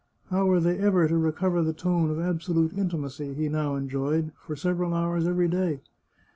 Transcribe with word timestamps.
How 0.31 0.47
were 0.47 0.59
they 0.59 0.79
ever 0.79 1.07
to 1.07 1.15
recover 1.15 1.61
the 1.61 1.73
tone 1.73 2.09
of 2.09 2.19
absolute 2.19 2.73
intimacy 2.75 3.35
he 3.35 3.49
now 3.49 3.75
enjoyed 3.75 4.31
for 4.39 4.55
several 4.55 4.95
hours 4.95 5.27
every 5.27 5.47
day? 5.47 5.81